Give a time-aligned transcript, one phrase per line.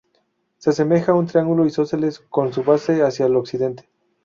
[0.57, 3.87] Se asemeja a un triángulo isósceles con su base hacia el occidente.